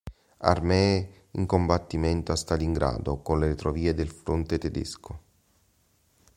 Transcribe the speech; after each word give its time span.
Armee 0.39 1.27
in 1.33 1.45
combattimento 1.45 2.31
a 2.31 2.35
Stalingrado 2.35 3.21
con 3.21 3.37
le 3.39 3.45
retrovie 3.49 3.93
del 3.93 4.09
fronte 4.09 4.57
tedesco. 4.57 5.19